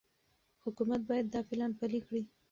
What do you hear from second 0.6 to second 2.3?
حکومت باید دا پلان پلي کړي.